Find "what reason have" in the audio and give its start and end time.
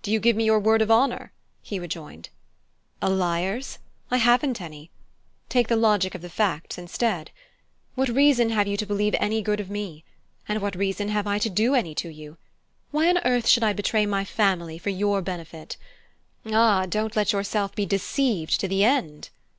7.94-8.66, 10.62-11.26